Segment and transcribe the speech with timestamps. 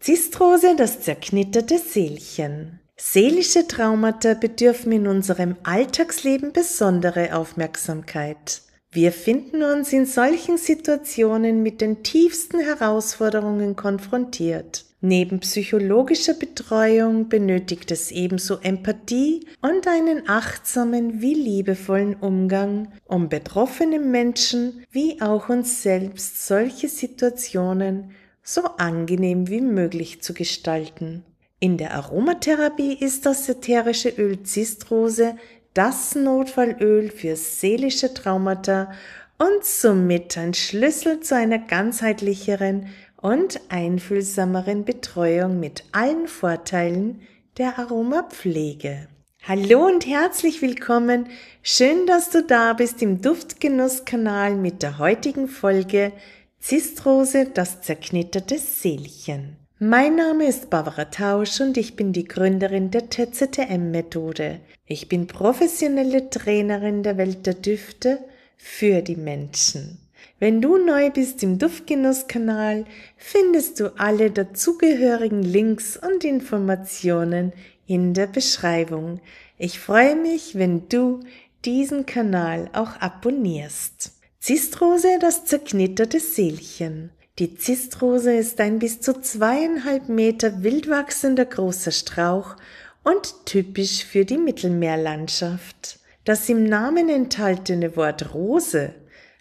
[0.00, 2.80] Zistrose, das zerknitterte Seelchen.
[2.96, 8.62] Seelische Traumata bedürfen in unserem Alltagsleben besondere Aufmerksamkeit.
[8.90, 14.86] Wir finden uns in solchen Situationen mit den tiefsten Herausforderungen konfrontiert.
[15.02, 24.10] Neben psychologischer Betreuung benötigt es ebenso Empathie und einen achtsamen wie liebevollen Umgang, um betroffenen
[24.10, 28.12] Menschen wie auch uns selbst solche Situationen
[28.48, 31.24] so angenehm wie möglich zu gestalten.
[31.58, 35.36] In der Aromatherapie ist das ätherische Öl Zistrose
[35.74, 38.92] das Notfallöl für seelische Traumata
[39.36, 42.86] und somit ein Schlüssel zu einer ganzheitlicheren
[43.20, 47.20] und einfühlsameren Betreuung mit allen Vorteilen
[47.58, 49.08] der Aromapflege.
[49.42, 51.28] Hallo und herzlich willkommen.
[51.62, 56.12] Schön, dass du da bist im Duftgenusskanal mit der heutigen Folge
[56.60, 59.56] Zistrose, das zerknitterte Seelchen.
[59.78, 64.60] Mein Name ist Barbara Tausch und ich bin die Gründerin der TZTM-Methode.
[64.86, 68.18] Ich bin professionelle Trainerin der Welt der Düfte
[68.56, 69.98] für die Menschen.
[70.38, 72.84] Wenn du neu bist im Duftgenusskanal,
[73.16, 77.52] findest du alle dazugehörigen Links und Informationen
[77.86, 79.20] in der Beschreibung.
[79.56, 81.20] Ich freue mich, wenn du
[81.64, 84.15] diesen Kanal auch abonnierst.
[84.38, 87.10] Zistrose, das zerknitterte Seelchen.
[87.38, 92.56] Die Zistrose ist ein bis zu zweieinhalb Meter wild wachsender großer Strauch
[93.02, 95.98] und typisch für die Mittelmeerlandschaft.
[96.24, 98.94] Das im Namen enthaltene Wort Rose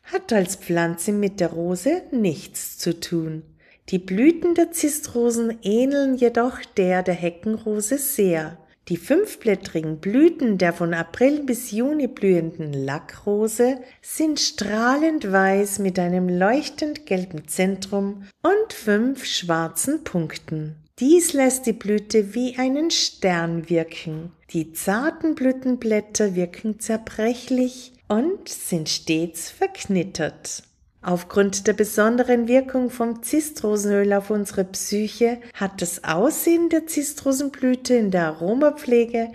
[0.03, 3.43] hat als Pflanze mit der Rose nichts zu tun.
[3.89, 8.57] Die Blüten der Zistrosen ähneln jedoch der der Heckenrose sehr.
[8.87, 16.29] Die fünfblättrigen Blüten der von April bis Juni blühenden Lackrose sind strahlend weiß mit einem
[16.29, 20.75] leuchtend gelben Zentrum und fünf schwarzen Punkten.
[20.99, 24.31] Dies lässt die Blüte wie einen Stern wirken.
[24.51, 30.63] Die zarten Blütenblätter wirken zerbrechlich und sind stets verknittert.
[31.05, 38.09] Aufgrund der besonderen Wirkung vom Zistrosenöl auf unsere Psyche hat das Aussehen der Zistrosenblüte in
[38.09, 39.31] der Aromapflege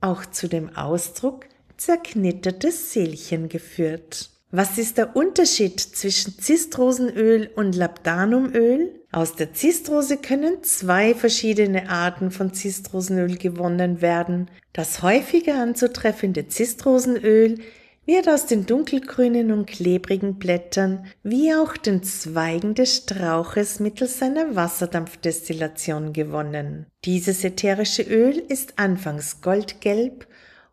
[0.00, 1.44] auch zu dem Ausdruck
[1.76, 4.30] zerknittertes Seelchen geführt.
[4.50, 8.90] Was ist der Unterschied zwischen Zistrosenöl und Labdanumöl?
[9.12, 14.50] Aus der Zistrose können zwei verschiedene Arten von Zistrosenöl gewonnen werden.
[14.72, 17.58] Das häufiger anzutreffende Zistrosenöl
[18.06, 24.56] wird aus den dunkelgrünen und klebrigen Blättern wie auch den Zweigen des Strauches mittels seiner
[24.56, 26.86] Wasserdampfdestillation gewonnen.
[27.04, 30.26] Dieses ätherische Öl ist anfangs goldgelb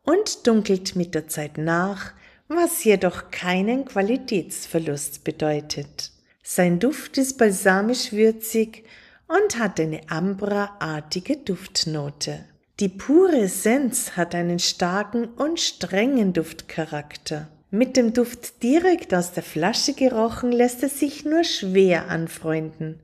[0.04, 2.14] und dunkelt mit der Zeit nach,
[2.48, 6.12] was jedoch keinen Qualitätsverlust bedeutet.
[6.44, 8.86] Sein Duft ist balsamisch würzig
[9.28, 12.46] und hat eine ambraartige Duftnote.
[12.80, 17.48] Die pure Essenz hat einen starken und strengen Duftcharakter.
[17.72, 23.00] Mit dem Duft direkt aus der Flasche gerochen lässt es sich nur schwer anfreunden.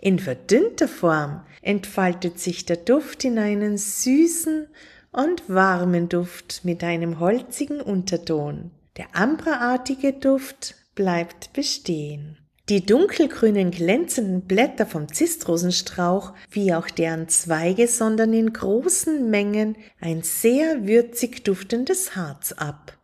[0.00, 4.68] In verdünnter Form entfaltet sich der Duft in einen süßen
[5.10, 8.70] und warmen Duft mit einem holzigen Unterton.
[8.96, 12.38] Der ambraartige Duft bleibt bestehen.
[12.68, 20.22] Die dunkelgrünen glänzenden Blätter vom Zistrosenstrauch wie auch deren Zweige sondern in großen Mengen ein
[20.22, 22.98] sehr würzig duftendes Harz ab,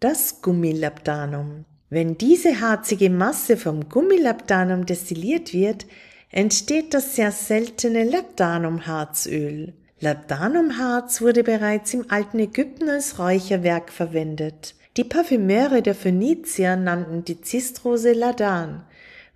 [0.00, 1.66] das Gummilabdanum.
[1.90, 5.84] Wenn diese harzige Masse vom Gummilabdanum destilliert wird,
[6.30, 9.74] entsteht das sehr seltene Labdanumharzöl.
[10.00, 14.74] Labdanumharz wurde bereits im alten Ägypten als Räucherwerk verwendet.
[14.96, 18.84] Die Parfümeure der Phönizier nannten die Zistrose Ladan,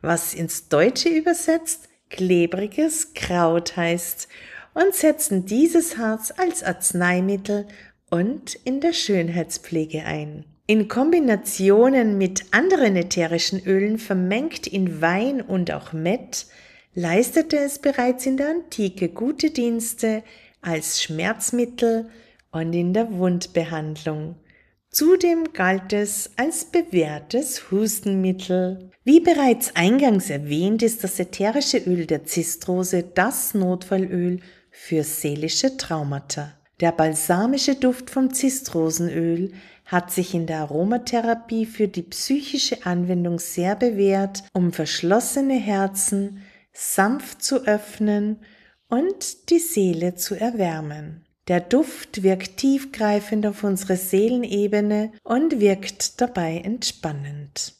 [0.06, 4.28] was ins Deutsche übersetzt klebriges Kraut heißt,
[4.74, 7.66] und setzen dieses Harz als Arzneimittel
[8.10, 10.44] und in der Schönheitspflege ein.
[10.66, 16.46] In Kombinationen mit anderen ätherischen Ölen vermengt in Wein und auch Mett
[16.94, 20.22] leistete es bereits in der Antike gute Dienste
[20.60, 22.10] als Schmerzmittel
[22.50, 24.36] und in der Wundbehandlung.
[24.96, 28.88] Zudem galt es als bewährtes Hustenmittel.
[29.04, 34.40] Wie bereits eingangs erwähnt, ist das ätherische Öl der Zistrose das Notfallöl
[34.70, 36.54] für seelische Traumata.
[36.80, 39.52] Der balsamische Duft vom Zistrosenöl
[39.84, 46.40] hat sich in der Aromatherapie für die psychische Anwendung sehr bewährt, um verschlossene Herzen
[46.72, 48.38] sanft zu öffnen
[48.88, 51.25] und die Seele zu erwärmen.
[51.48, 57.74] Der Duft wirkt tiefgreifend auf unsere Seelenebene und wirkt dabei entspannend.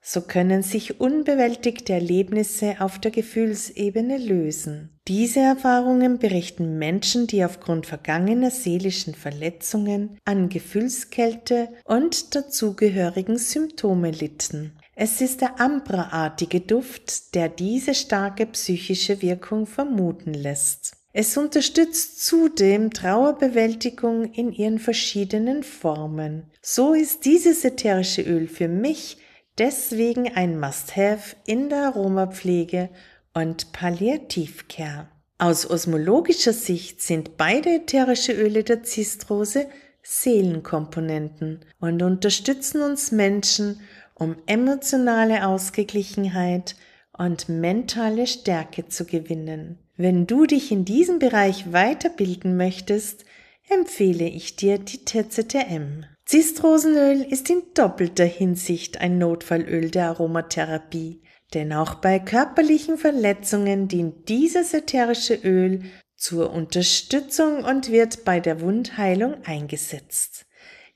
[0.00, 4.96] So können sich unbewältigte Erlebnisse auf der Gefühlsebene lösen.
[5.08, 14.78] Diese Erfahrungen berichten Menschen, die aufgrund vergangener seelischen Verletzungen an Gefühlskälte und dazugehörigen Symptome litten.
[14.94, 20.95] Es ist der Ambra-artige Duft, der diese starke psychische Wirkung vermuten lässt.
[21.18, 26.50] Es unterstützt zudem Trauerbewältigung in ihren verschiedenen Formen.
[26.60, 29.16] So ist dieses ätherische Öl für mich
[29.56, 32.90] deswegen ein Must-Have in der Aromapflege
[33.32, 35.08] und Palliativcare.
[35.38, 39.68] Aus osmologischer Sicht sind beide ätherische Öle der Zistrose
[40.02, 43.80] Seelenkomponenten und unterstützen uns Menschen
[44.12, 46.76] um emotionale Ausgeglichenheit
[47.16, 49.78] und mentale Stärke zu gewinnen.
[49.96, 53.24] Wenn du dich in diesem Bereich weiterbilden möchtest,
[53.68, 56.04] empfehle ich dir die TZTM.
[56.26, 61.22] Zistrosenöl ist in doppelter Hinsicht ein Notfallöl der Aromatherapie,
[61.54, 65.84] denn auch bei körperlichen Verletzungen dient dieses ätherische Öl
[66.16, 70.46] zur Unterstützung und wird bei der Wundheilung eingesetzt.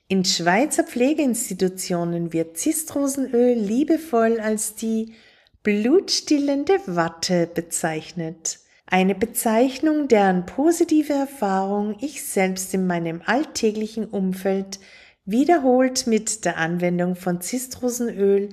[0.07, 5.13] In Schweizer Pflegeinstitutionen wird Zistrosenöl liebevoll als die
[5.63, 8.59] blutstillende Watte bezeichnet.
[8.93, 14.81] Eine Bezeichnung, deren positive Erfahrung ich selbst in meinem alltäglichen Umfeld
[15.23, 18.49] wiederholt mit der Anwendung von Zistrosenöl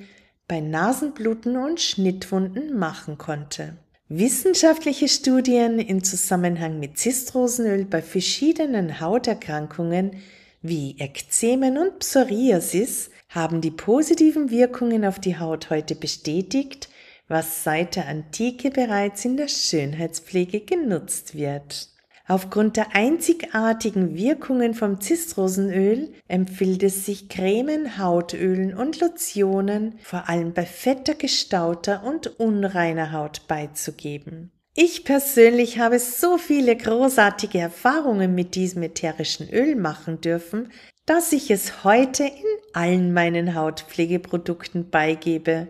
[0.46, 3.79] bei Nasenbluten und Schnittwunden machen konnte.
[4.08, 10.23] Wissenschaftliche Studien im Zusammenhang mit Zistrosenöl bei verschiedenen Hauterkrankungen
[10.62, 16.88] wie Ekzemen und Psoriasis haben die positiven Wirkungen auf die Haut heute bestätigt,
[17.29, 21.89] was seit der Antike bereits in der Schönheitspflege genutzt wird.
[22.27, 30.53] Aufgrund der einzigartigen Wirkungen vom Zistrosenöl empfiehlt es sich Cremen, Hautölen und Lotionen vor allem
[30.53, 34.53] bei fetter, gestauter und unreiner Haut beizugeben.
[34.75, 40.71] Ich persönlich habe so viele großartige Erfahrungen mit diesem ätherischen Öl machen dürfen,
[41.07, 42.33] dass ich es heute in
[42.75, 45.69] allen meinen Hautpflegeprodukten beigebe.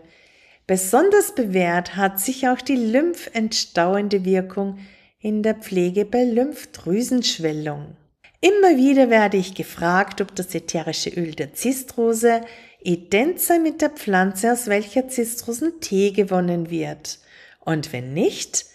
[0.68, 4.78] Besonders bewährt hat sich auch die lymphenstauende Wirkung
[5.18, 7.96] in der Pflege bei Lymphdrüsenschwellung.
[8.42, 12.42] Immer wieder werde ich gefragt, ob das ätherische Öl der Zistrose
[12.82, 17.18] ident sei mit der Pflanze, aus welcher Zistrosentee gewonnen wird.
[17.60, 18.66] Und wenn nicht,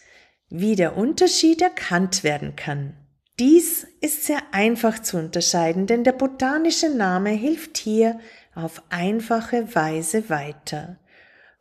[0.49, 2.95] wie der Unterschied erkannt werden kann.
[3.39, 8.19] Dies ist sehr einfach zu unterscheiden, denn der botanische Name hilft hier
[8.55, 10.97] auf einfache Weise weiter.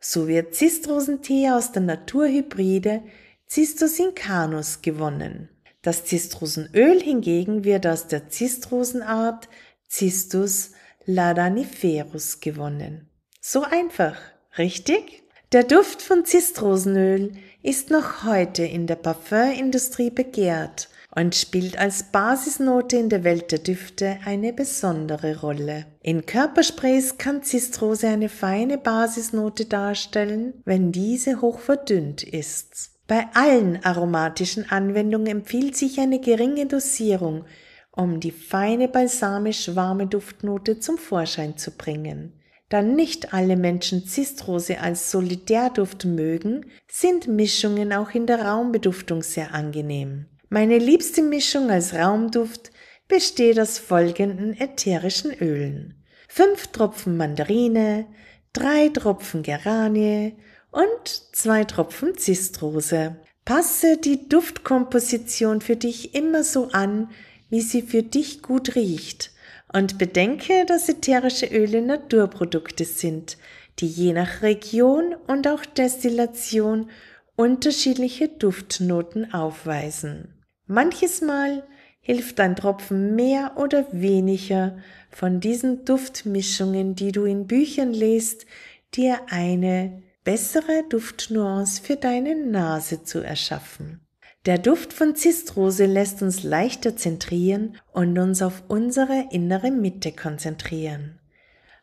[0.05, 3.03] So wird Zistrosentee aus der Naturhybride
[3.49, 5.47] Cistus incanus gewonnen.
[5.81, 9.47] Das Zistrosenöl hingegen wird aus der Zistrosenart
[9.89, 10.71] Cistus
[11.05, 13.07] ladaniferus gewonnen.
[13.39, 14.17] So einfach,
[14.57, 15.23] richtig?
[15.53, 22.97] Der Duft von Zistrosenöl ist noch heute in der Parfümindustrie begehrt und spielt als Basisnote
[22.97, 25.85] in der Welt der Düfte eine besondere Rolle.
[26.01, 32.91] In Körpersprays kann Zistrose eine feine Basisnote darstellen, wenn diese hoch verdünnt ist.
[33.07, 37.45] Bei allen aromatischen Anwendungen empfiehlt sich eine geringe Dosierung,
[37.91, 42.33] um die feine balsamisch warme Duftnote zum Vorschein zu bringen.
[42.69, 49.53] Da nicht alle Menschen Zistrose als Solidärduft mögen, sind Mischungen auch in der Raumbeduftung sehr
[49.53, 50.25] angenehm.
[50.53, 52.69] Meine liebste Mischung als Raumduft
[53.07, 55.95] besteht aus folgenden ätherischen Ölen.
[56.27, 58.05] Fünf Tropfen Mandarine,
[58.53, 60.35] drei Tropfen Geranie
[60.69, 63.15] und zwei Tropfen Zistrose.
[63.45, 67.09] Passe die Duftkomposition für dich immer so an,
[67.49, 69.31] wie sie für dich gut riecht
[69.73, 73.39] und bedenke, dass ätherische Öle Naturprodukte sind,
[73.79, 76.91] die je nach Region und auch Destillation
[77.35, 80.42] unterschiedliche Duftnoten aufweisen.
[80.73, 81.61] Manches Mal
[82.01, 84.75] hilft ein Tropfen mehr oder weniger
[85.11, 88.47] von diesen Duftmischungen, die du in Büchern liest,
[88.95, 94.01] dir eine bessere Duftnuance für deine Nase zu erschaffen.
[94.47, 101.19] Der Duft von Zistrose lässt uns leichter zentrieren und uns auf unsere innere Mitte konzentrieren.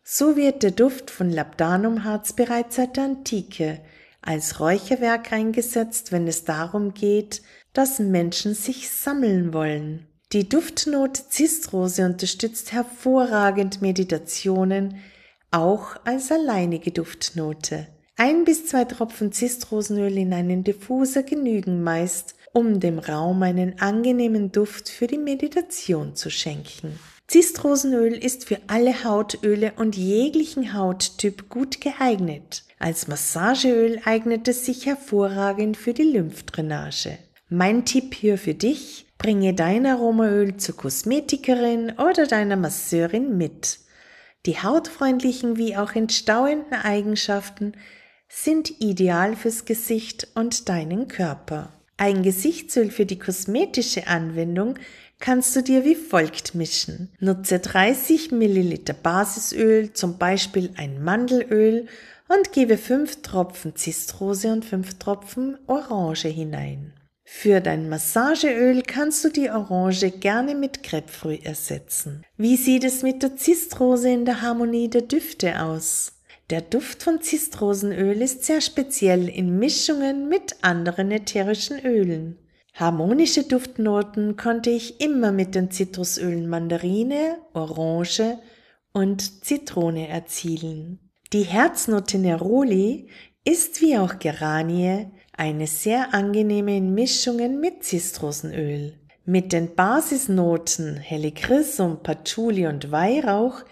[0.03, 3.79] So wird der Duft von Labdanumharz bereits seit der Antike
[4.23, 10.07] als Räucherwerk eingesetzt, wenn es darum geht, dass Menschen sich sammeln wollen.
[10.33, 14.97] Die Duftnote Zistrose unterstützt hervorragend Meditationen,
[15.51, 17.89] auch als alleinige Duftnote.
[18.17, 24.53] Ein bis zwei Tropfen Zistrosenöl in einen Diffuser genügen meist, um dem Raum einen angenehmen
[24.53, 26.99] Duft für die Meditation zu schenken.
[27.31, 32.65] Zistrosenöl ist für alle Hautöle und jeglichen Hauttyp gut geeignet.
[32.81, 37.19] Als Massageöl eignet es sich hervorragend für die Lymphdrainage.
[37.49, 43.79] Mein Tipp hier für dich, bringe dein Aromaöl zur Kosmetikerin oder deiner Masseurin mit.
[44.45, 47.75] Die hautfreundlichen wie auch entstauenden Eigenschaften
[48.29, 51.81] sind ideal fürs Gesicht und deinen Körper.
[51.97, 54.79] Ein Gesichtsöl für die kosmetische Anwendung
[55.21, 57.11] kannst du dir wie folgt mischen.
[57.21, 61.87] Nutze 30 Milliliter Basisöl, zum Beispiel ein Mandelöl
[62.29, 66.95] und gebe 5 Tropfen Zistrose und 5 Tropfen Orange hinein.
[67.25, 72.25] Für dein Massageöl kannst du die Orange gerne mit Grapefruit ersetzen.
[72.37, 76.13] Wie sieht es mit der Zistrose in der Harmonie der Düfte aus?
[76.51, 82.37] Der Duft von Zistrosenöl ist sehr speziell in Mischungen mit anderen ätherischen Ölen.
[82.75, 88.39] Harmonische Duftnoten konnte ich immer mit den Zitrusölen Mandarine, Orange
[88.93, 90.99] und Zitrone erzielen.
[91.33, 93.09] Die Herznote Neroli
[93.45, 98.95] ist wie auch Geranie eine sehr angenehme in Mischungen mit Zistrosenöl.
[99.25, 103.63] Mit den Basisnoten Helichrysum, Patchouli und Weihrauch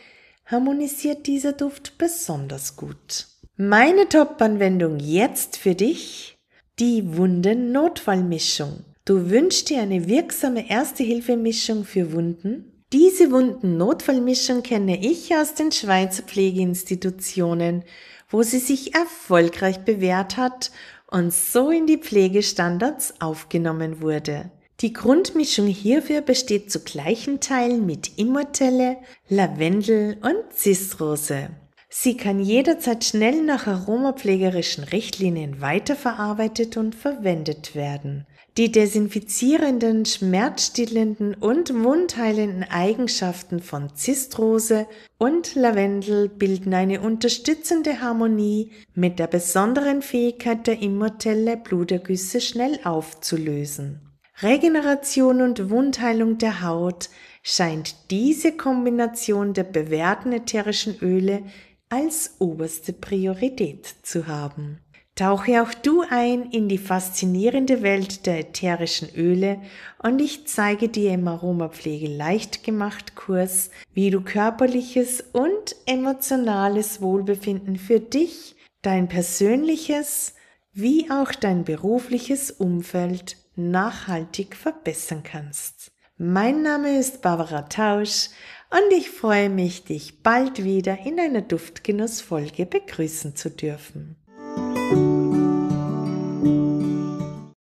[0.47, 3.27] harmonisiert dieser Duft besonders gut.
[3.57, 6.39] Meine Top-Anwendung jetzt für dich,
[6.79, 8.85] die Wunden-Notfallmischung.
[9.09, 12.85] Du wünschst dir eine wirksame Erste-Hilfe-Mischung für Wunden?
[12.93, 17.85] Diese Wunden-Notfallmischung kenne ich aus den Schweizer Pflegeinstitutionen,
[18.29, 20.73] wo sie sich erfolgreich bewährt hat
[21.11, 24.51] und so in die Pflegestandards aufgenommen wurde.
[24.81, 28.99] Die Grundmischung hierfür besteht zu gleichen Teilen mit Immortelle,
[29.31, 31.49] Lavendel und Zistrose.
[31.89, 38.27] Sie kann jederzeit schnell nach aromapflegerischen Richtlinien weiterverarbeitet und verwendet werden.
[38.59, 49.21] Die desinfizierenden, schmerzstillenden und wundheilenden Eigenschaften von Zistrose und Lavendel bilden eine unterstützende Harmonie mit
[49.21, 54.01] der besonderen Fähigkeit der Immortelle, Blutergüsse schnell aufzulösen.
[54.43, 57.11] Regeneration und Wundheilung der Haut
[57.45, 61.45] scheint diese Kombination der bewährten ätherischen Öle
[61.91, 64.81] als oberste Priorität zu haben.
[65.19, 69.61] Tauche auch du ein in die faszinierende Welt der ätherischen Öle
[70.01, 77.79] und ich zeige dir im Aromapflege leicht gemacht Kurs, wie du körperliches und emotionales Wohlbefinden
[77.79, 80.35] für dich, dein persönliches
[80.73, 85.91] wie auch dein berufliches Umfeld nachhaltig verbessern kannst.
[86.17, 88.29] Mein Name ist Barbara Tausch
[88.71, 94.15] und ich freue mich, dich bald wieder in einer Duftgenussfolge begrüßen zu dürfen.